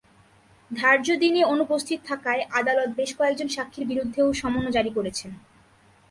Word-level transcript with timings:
ধার্য 0.71 1.07
দিনে 1.19 1.41
অনুপস্থিত 1.45 1.99
থাকায় 2.05 2.41
আদালত 2.59 2.89
বেশ 2.99 3.11
কয়েকজন 3.19 3.47
সাক্ষীর 3.47 3.85
বিরুদ্ধেও 3.87 4.27
সমন 4.33 4.65
জারি 4.71 4.91
করেছেন। 4.97 5.31